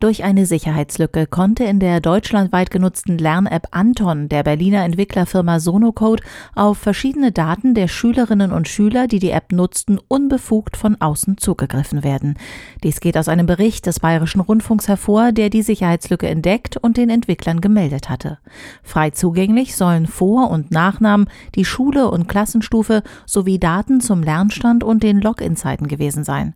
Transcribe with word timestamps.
Durch 0.00 0.24
eine 0.24 0.46
Sicherheitslücke 0.46 1.26
konnte 1.26 1.64
in 1.64 1.78
der 1.78 2.00
deutschlandweit 2.00 2.70
genutzten 2.70 3.18
Lern-App 3.18 3.68
Anton 3.70 4.30
der 4.30 4.42
Berliner 4.42 4.82
Entwicklerfirma 4.82 5.60
Sonocode 5.60 6.22
auf 6.54 6.78
verschiedene 6.78 7.32
Daten 7.32 7.74
der 7.74 7.86
Schülerinnen 7.86 8.50
und 8.50 8.66
Schüler, 8.66 9.08
die 9.08 9.18
die 9.18 9.28
App 9.28 9.52
nutzten, 9.52 10.00
unbefugt 10.08 10.78
von 10.78 10.98
außen 10.98 11.36
zugegriffen 11.36 12.02
werden. 12.02 12.38
Dies 12.82 13.00
geht 13.00 13.18
aus 13.18 13.28
einem 13.28 13.44
Bericht 13.44 13.84
des 13.84 14.00
Bayerischen 14.00 14.40
Rundfunks 14.40 14.88
hervor, 14.88 15.32
der 15.32 15.50
die 15.50 15.60
Sicherheitslücke 15.60 16.28
entdeckt 16.28 16.78
und 16.78 16.96
den 16.96 17.10
Entwicklern 17.10 17.60
gemeldet 17.60 18.08
hatte. 18.08 18.38
Frei 18.82 19.10
zugänglich 19.10 19.76
sollen 19.76 20.06
Vor- 20.06 20.50
und 20.50 20.70
Nachnamen, 20.70 21.28
die 21.54 21.66
Schule 21.66 22.10
und 22.10 22.26
Klassenstufe 22.26 23.02
sowie 23.26 23.58
Daten 23.58 24.00
zum 24.00 24.22
Lernstand 24.22 24.82
und 24.82 25.02
den 25.02 25.20
Login-Zeiten 25.20 25.88
gewesen 25.88 26.24
sein. 26.24 26.54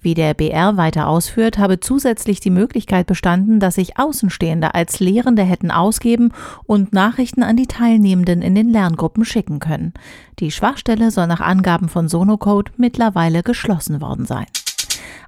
Wie 0.00 0.14
der 0.14 0.34
BR 0.34 0.76
weiter 0.76 1.08
ausführt, 1.08 1.58
habe 1.58 1.80
zusätzlich 1.80 2.38
die 2.38 2.50
Möglichkeit 2.50 2.83
bestanden, 3.06 3.60
dass 3.60 3.76
sich 3.76 3.98
Außenstehende 3.98 4.74
als 4.74 5.00
Lehrende 5.00 5.42
hätten 5.42 5.70
ausgeben 5.70 6.32
und 6.64 6.92
Nachrichten 6.92 7.42
an 7.42 7.56
die 7.56 7.66
Teilnehmenden 7.66 8.42
in 8.42 8.54
den 8.54 8.68
Lerngruppen 8.68 9.24
schicken 9.24 9.58
können. 9.58 9.94
Die 10.38 10.50
Schwachstelle 10.50 11.10
soll 11.10 11.26
nach 11.26 11.40
Angaben 11.40 11.88
von 11.88 12.08
Sonocode 12.08 12.72
mittlerweile 12.76 13.42
geschlossen 13.42 14.00
worden 14.00 14.26
sein. 14.26 14.46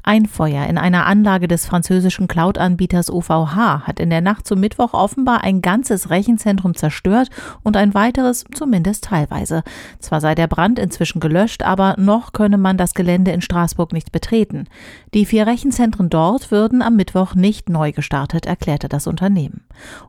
Ein 0.08 0.26
Feuer 0.26 0.66
in 0.66 0.78
einer 0.78 1.04
Anlage 1.04 1.48
des 1.48 1.66
französischen 1.66 2.28
Cloud-Anbieters 2.28 3.10
OVH 3.10 3.88
hat 3.88 3.98
in 3.98 4.08
der 4.08 4.20
Nacht 4.20 4.46
zum 4.46 4.60
Mittwoch 4.60 4.94
offenbar 4.94 5.42
ein 5.42 5.62
ganzes 5.62 6.10
Rechenzentrum 6.10 6.76
zerstört 6.76 7.28
und 7.64 7.76
ein 7.76 7.92
weiteres 7.92 8.44
zumindest 8.54 9.02
teilweise. 9.02 9.64
Zwar 9.98 10.20
sei 10.20 10.36
der 10.36 10.46
Brand 10.46 10.78
inzwischen 10.78 11.18
gelöscht, 11.18 11.64
aber 11.64 11.96
noch 11.98 12.32
könne 12.32 12.56
man 12.56 12.76
das 12.76 12.94
Gelände 12.94 13.32
in 13.32 13.40
Straßburg 13.40 13.92
nicht 13.92 14.12
betreten. 14.12 14.68
Die 15.12 15.26
vier 15.26 15.48
Rechenzentren 15.48 16.08
dort 16.08 16.52
würden 16.52 16.82
am 16.82 16.94
Mittwoch 16.94 17.34
nicht 17.34 17.68
neu 17.68 17.90
gestartet, 17.90 18.46
erklärte 18.46 18.88
das 18.88 19.08
Unternehmen. 19.08 19.62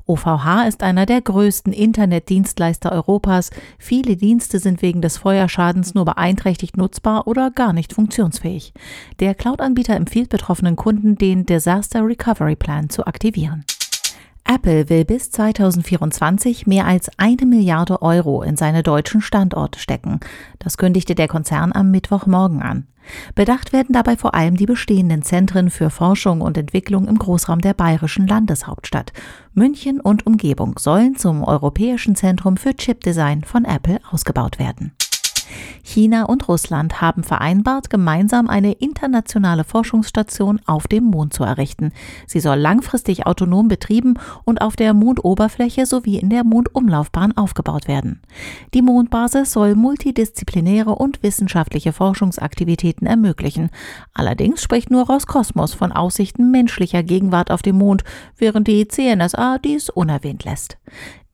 OVH 0.05 0.67
ist 0.67 0.83
einer 0.83 1.07
der 1.07 1.21
größten 1.21 1.73
Internetdienstleister 1.73 2.91
Europas. 2.91 3.49
Viele 3.79 4.15
Dienste 4.15 4.59
sind 4.59 4.83
wegen 4.83 5.01
des 5.01 5.17
Feuerschadens 5.17 5.95
nur 5.95 6.05
beeinträchtigt 6.05 6.77
nutzbar 6.77 7.25
oder 7.25 7.49
gar 7.49 7.73
nicht 7.73 7.93
funktionsfähig. 7.93 8.73
Der 9.19 9.33
Cloud-Anbieter 9.33 9.86
Anbieter 9.87 9.95
empfiehlt 9.95 10.29
betroffenen 10.29 10.75
Kunden, 10.75 11.15
den 11.15 11.45
Disaster 11.45 12.05
Recovery 12.05 12.57
Plan 12.57 12.89
zu 12.89 13.07
aktivieren. 13.07 13.63
Apple 14.43 14.89
will 14.89 15.05
bis 15.05 15.31
2024 15.31 16.67
mehr 16.67 16.85
als 16.85 17.09
eine 17.17 17.45
Milliarde 17.45 18.01
Euro 18.01 18.43
in 18.43 18.57
seine 18.57 18.83
deutschen 18.83 19.21
Standorte 19.21 19.79
stecken. 19.79 20.19
Das 20.59 20.77
kündigte 20.77 21.15
der 21.15 21.29
Konzern 21.29 21.71
am 21.73 21.91
Mittwochmorgen 21.91 22.61
an. 22.61 22.87
Bedacht 23.35 23.71
werden 23.71 23.93
dabei 23.93 24.17
vor 24.17 24.35
allem 24.35 24.57
die 24.57 24.65
bestehenden 24.65 25.21
Zentren 25.21 25.69
für 25.69 25.89
Forschung 25.89 26.41
und 26.41 26.57
Entwicklung 26.57 27.07
im 27.07 27.17
Großraum 27.17 27.61
der 27.61 27.73
bayerischen 27.73 28.27
Landeshauptstadt. 28.27 29.13
München 29.53 30.01
und 30.01 30.25
Umgebung 30.27 30.77
sollen 30.77 31.15
zum 31.15 31.43
europäischen 31.43 32.15
Zentrum 32.15 32.57
für 32.57 32.73
Chipdesign 32.73 33.45
von 33.45 33.63
Apple 33.63 33.99
ausgebaut 34.11 34.59
werden. 34.59 34.91
China 35.83 36.25
und 36.25 36.47
Russland 36.47 37.01
haben 37.01 37.23
vereinbart, 37.23 37.89
gemeinsam 37.89 38.47
eine 38.47 38.73
internationale 38.73 39.63
Forschungsstation 39.63 40.61
auf 40.65 40.87
dem 40.87 41.05
Mond 41.05 41.33
zu 41.33 41.43
errichten. 41.43 41.91
Sie 42.25 42.39
soll 42.39 42.57
langfristig 42.57 43.25
autonom 43.25 43.67
betrieben 43.67 44.15
und 44.43 44.61
auf 44.61 44.75
der 44.75 44.93
Mondoberfläche 44.93 45.85
sowie 45.85 46.17
in 46.17 46.29
der 46.29 46.43
Mondumlaufbahn 46.43 47.35
aufgebaut 47.37 47.87
werden. 47.87 48.21
Die 48.73 48.81
Mondbasis 48.81 49.51
soll 49.51 49.75
multidisziplinäre 49.75 50.95
und 50.95 51.23
wissenschaftliche 51.23 51.93
Forschungsaktivitäten 51.93 53.07
ermöglichen. 53.07 53.69
Allerdings 54.13 54.61
spricht 54.61 54.91
nur 54.91 55.07
Roskosmos 55.07 55.73
von 55.73 55.91
Aussichten 55.91 56.51
menschlicher 56.51 57.03
Gegenwart 57.03 57.51
auf 57.51 57.61
dem 57.61 57.77
Mond, 57.77 58.03
während 58.37 58.67
die 58.67 58.87
CNSA 58.87 59.57
dies 59.59 59.89
unerwähnt 59.89 60.43
lässt. 60.43 60.77